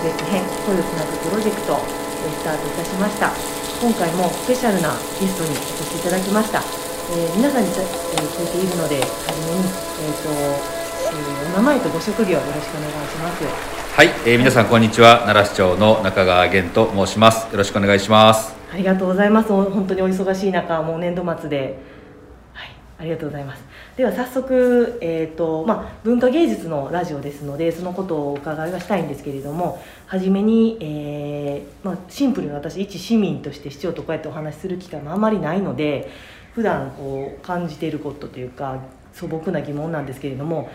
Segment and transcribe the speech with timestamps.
[0.00, 3.32] 特別編声をつなぐプロジェクトスタートいたしました。
[3.82, 13.44] 今回もスペシャルなゲストにお越しいただきました、えー、皆さんに、えー、聞いているので初めに、えーとえー、お名前とご職業よろしくお願いします。
[13.96, 15.20] はい、えー、皆さんこんにちは。
[15.20, 17.50] 奈良市長の中川源と申します。
[17.50, 18.54] よろしくお願いします。
[18.72, 19.48] ありがとうございます。
[19.48, 21.89] 本当にお忙しい中もう年度末ではい
[23.00, 23.64] ありがとうございます。
[23.96, 36.10] では早速、えーとまあ、文化芸術のラジオですのでそのことをお伺いはしたいんですけれども初めに、えーまあ、シンプルに私一市民として市長とこうやってお話しする機会もあまりないので
[36.54, 38.80] 普段こう感じていることというか
[39.14, 40.70] 素朴な疑問なんですけれども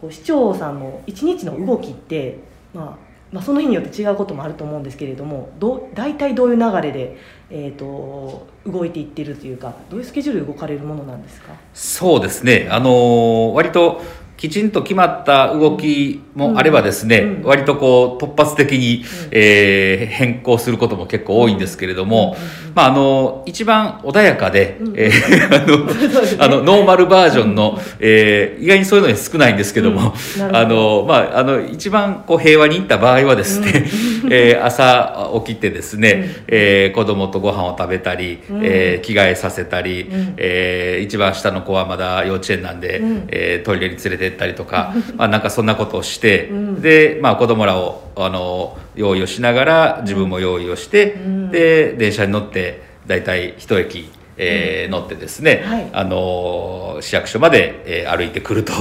[0.00, 2.38] こう市長さんの一日の動きって、
[2.72, 7.16] まあ、まあ、その日によって違うこともあると思うんですけれどもど大体どういう流れで、
[7.50, 11.52] えーと、動いていってるというかどういうスケジュールで動かれるものなんですか？
[11.74, 12.68] そうですね。
[12.70, 14.00] あの割と
[14.36, 22.36] きちんと決まった動きもあればですね、うんうん、割とこう突発的に、うん、えー、変更することも結構多いんですけれども、
[22.74, 30.14] まああの一番穏やかで、えー、 あの、ノーマルバージョンの、えー、意外にそういうの少ないんですけども、
[30.52, 33.86] あのまああの一番こう平和にいった場合はですね、
[34.24, 58.72] うん、 えー、朝起きてですね、うん、えー、子供とご飯を食べたり、うん、えー、着替えさせたり、うん、えー、一番下の子はまだ幼稚園なんで、うん、えー、トイレに連れててったりとか、 まあ、なんかそんなことをして、うん、で、まあ、子供らをあの用意をしながら自分も用意をして、うん、で電車に乗って大体一駅えー、乗ってですね、はい、あの市役所まで、えー、歩いてくると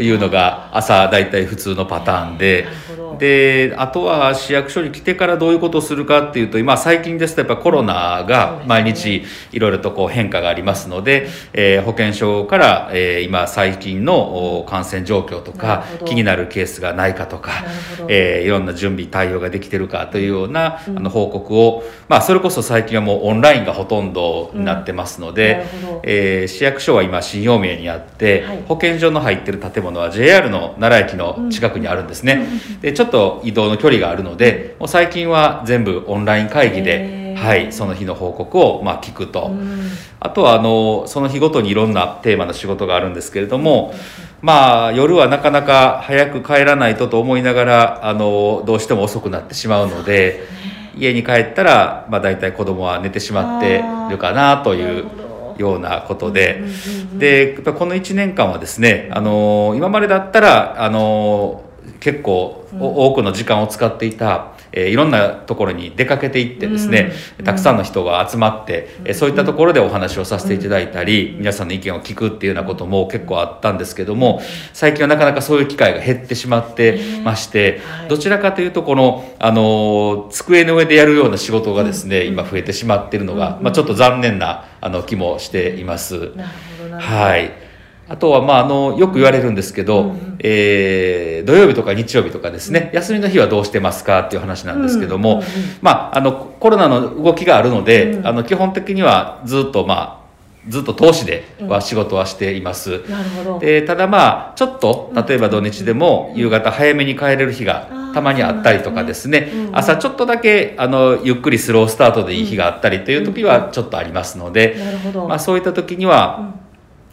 [0.00, 2.66] いうのが朝大体普通のパターンで
[3.20, 17.52] であとは市役所に来てからどういうことをするかっていうと今最近ですとやっぱコロナが毎日いろいろとこう変化がありますので、えー、保健所から、えー、今最近の感染状況とか気になるケースがないかとか、
[18.08, 32.48] えー、いろんな準備対応ができてるかというような、うん、あの報告を、まあ、それこそ最近はもうオンラインがほとんどになってますので、うん、えー、市役所は今新陽明にあって、はい、保健所の入ってる建物は JR の奈良駅の近くにあるんですね。
[32.70, 39.50] うん、でちょっと移動の距離があるのでもう最近は全部オンライン会議で、はい、その日の報告をまあ聞くと、
[40.20, 43.92] あとはあのその日ごとにいろんなテーマの仕事があるんですけれども、
[44.40, 50.44] まあ夜はなかなか早く帰らないとと思いながらあのどうしても遅くなってしまうので
[50.96, 55.30] 家に帰ったら、まあ、大体子供は寝てしまってるかなという。
[55.60, 56.62] ようなことで、
[57.18, 61.62] でやっぱこの1年間はですねあの今までだったらあの
[62.00, 74.40] 結構多くの時間を使っていた、えー、いろんなところに出かけていってですね、うん、たくさんの人が集まって、うん、そういったところでお話をさせていただいたり、うん、皆さんの意見を聞くっていうようなことも結構あったんですけども
[74.72, 86.32] 最近はなかなかそういう機会が減ってしまってまして、どちらかというとこの、あの机の上でやるような仕事がですね、今増えてしまっているのが、まあ、ちょっと残念なあの気もしています。
[86.98, 87.69] はい
[88.10, 95.48] あとは、まあ、あのよく言われるんですけど、うん、えー、土曜日とか日曜日とかですね、休みの日はどうしてますかっていう話なんですけども、うんうんうん、
[95.80, 100.20] まあ、あのコロナの動きがあるので、うん、あの基本的にはずっと、まあ、
[100.68, 103.58] ずっと投資では仕事はしています、うん、なるほど。
[103.60, 109.52] でただまあちょっと例えば土日でも夕方早めに帰れる日がたまにあったりとかですね、ね。
[109.52, 114.76] うん、朝ちょっとだけあのゆっくりスロースタートでいい日があったりという時はちょっとありますので、
[115.14, 116.54] まあ、そういった時には、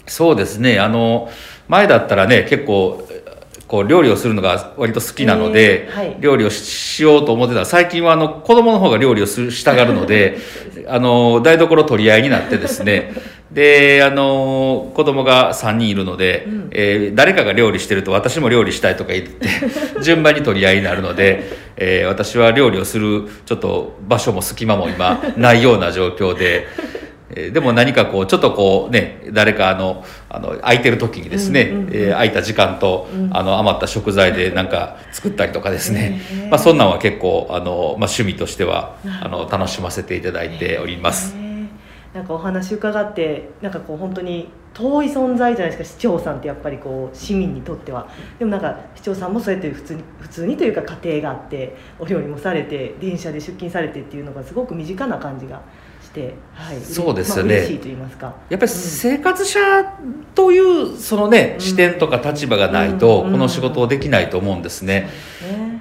[0.08, 0.80] そうですね。
[0.80, 1.30] あの
[1.68, 3.08] 前だったらね結構
[3.68, 7.62] こう料理をするのが割と好きなので、はい、料理をしようと思ってた。
[7.62, 10.38] ら最近はあの子供の方が料理をすしたがるので
[10.88, 13.14] あの台所取り合いになってですね。
[13.52, 19.48] であの子供が3人いるので、うん、えー、誰かが料理してると私も料理したいとか言って
[20.04, 21.44] 順番に取り合いになるので、
[21.78, 26.68] えー、私は料理をするちょっと場所も隙間も今ないような状況で。
[27.30, 37.74] えでも何かこうちょっとこうね誰かあのあの空いてる時にですね、えー、空いた時間と、うん、あの余った食材でなんか作ったりとかですね、まあ、そんなんは結構あの、まあ、
[38.10, 41.36] 趣味としてはあの楽しませていただいております。
[42.14, 48.08] なんかお話伺ってなんかこう本当に遠い存在じゃないですか市長さんってやっぱりこう市民にとっては。
[48.40, 55.62] でもなんか市長さんもそうやって普通に普通にというか家庭があってお料理もされて電車で出勤されてっていうのがすごく身近な感じが
[56.08, 57.68] して、はい、そうですよね、
[58.20, 59.60] まあ、やっぱり生活者
[60.34, 65.10] というそのね、うん、視点とか立場がないとこの仕事をできないと思うんですね。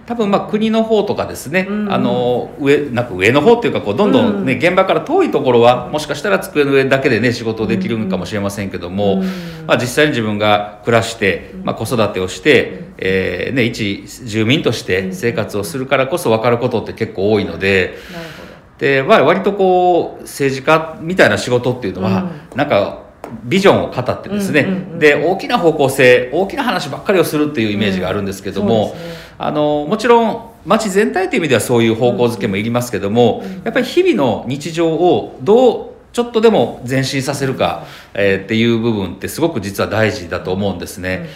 [0.06, 9.24] 多分まあ国の方とかですね、うん、あの上なんか上の方っていうかこうどんどんね、うん、現場から遠いところはもしかしたら机の上だけでね仕事をできるかもしれませんけども、
[9.66, 17.98] まあ、実際に自分が暮らして、まあ、子育てをしてえーね、一住民として生活をするからこそ分かることって結構多いので。
[18.12, 18.45] なるほど
[18.78, 23.06] でまあ割とこう政治家みたいな仕事っていうのは、なんか
[23.44, 29.16] ビジョンを語ってですね、うんうんうんで大きな方向性大きな話ばっかりをするっていうイメージがあるんですけども、うんね。
[29.38, 37.84] あのもちろん街全体という意味ではそういう方向づけもいりますけども、やっぱり日々の日常をどうちょっとでも前進させるか、
[38.14, 41.28] えーっていう部分ってすごく実は大事だと思うんですね。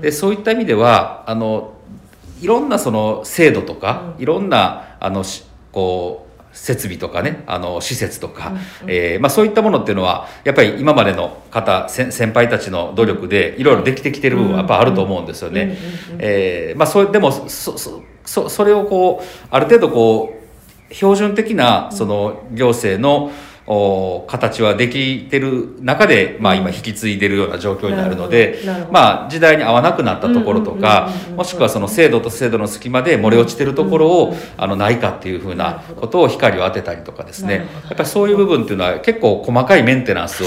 [0.00, 1.72] でそういった意味ではあの
[2.42, 6.25] いろんなその制度とか、いろんなあのしこう
[6.56, 8.54] 設備とかねあの施設とか、
[8.86, 15.76] えーまあ、そういったものっていうのはやっぱり今までの方先先輩たちの努力でいろいろできてきてる部分はやっぱあると思うんですよね。
[17.12, 20.34] でもそそそそれをこうある程度こ
[20.90, 23.30] う標準的なその行政のお
[23.66, 28.60] 形はできてる中で、まあ、今引き継いでるような状況になるので
[28.90, 37.66] まあ、時代に合わなくなったところとかもしくはその制度と制度の隙間で漏れ落ちてるところをあのないかっていうふうなことを光を当てたりとかですね。
[37.88, 40.46] やっぱりそういう部分っていうのは結構細かいメンテナンスを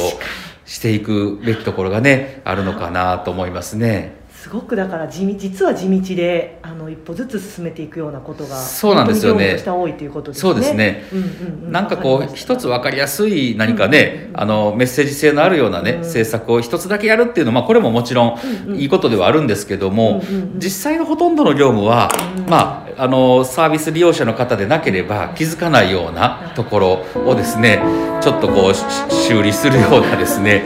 [0.65, 4.18] していくべきところがねあるのかなと思いますね。
[4.41, 9.61] すごくだから地道実は地道であの一歩ずつ進めていくようなことがそうなんですよね。
[9.65, 10.41] 多いということですね。
[10.41, 11.03] そうですね。
[11.11, 11.25] うんうん
[11.65, 11.71] うん。
[11.73, 15.99] なんかこう一つ分かりやすい何かね、あのメッセージ性のあるようなね、うん。
[16.03, 18.79] 政策を一つだけやるっていうのは、まあ、これももちろんうんうん。
[18.79, 22.49] いいことではあるんですけども、うんうんうん実際のほとんどの業務は、うん。
[22.49, 27.81] まあ、あのサービス利用者の方でなければ気づかないようなところをですね
[28.21, 30.63] ちょっとこうし修理するようなですね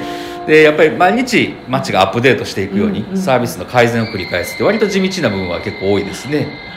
[0.48, 6.73] でやっぱり毎日街がアップデートしていくように、サービスの改善を繰り返すって割と地道な部分は結構多いですね。